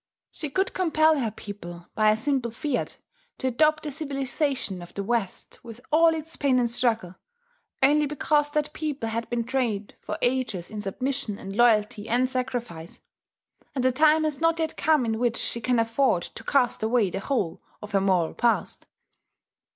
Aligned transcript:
She 0.31 0.49
could 0.49 0.73
compel 0.73 1.19
her 1.19 1.29
people, 1.29 1.85
by 1.93 2.09
a 2.09 2.17
simple 2.17 2.49
fiat, 2.49 2.97
to 3.37 3.45
adopt 3.49 3.83
the 3.83 3.91
civilization 3.91 4.81
of 4.81 4.95
the 4.95 5.03
West, 5.03 5.59
with 5.63 5.79
all 5.91 6.15
its 6.15 6.35
pain 6.37 6.57
and 6.57 6.67
struggle, 6.67 7.13
only 7.83 8.07
because 8.07 8.49
that 8.49 8.73
people 8.73 9.09
had 9.09 9.29
been 9.29 9.43
trained 9.43 9.93
for 10.01 10.17
ages 10.23 10.71
in 10.71 10.81
submission 10.81 11.37
and 11.37 11.55
loyalty 11.55 12.09
and 12.09 12.31
sacrifice; 12.31 12.99
and 13.75 13.83
the 13.85 13.91
time 13.91 14.23
has 14.23 14.41
not 14.41 14.57
yet 14.57 14.75
come 14.75 15.05
in 15.05 15.19
which 15.19 15.37
she 15.37 15.61
can 15.61 15.77
afford 15.77 16.23
to 16.23 16.43
cast 16.43 16.81
away 16.81 17.11
the 17.11 17.19
whole 17.19 17.61
of 17.83 17.91
her 17.91 18.01
moral 18.01 18.33
past. 18.33 18.87